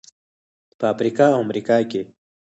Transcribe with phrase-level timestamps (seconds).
[0.79, 2.01] په افریقا او امریکا کې.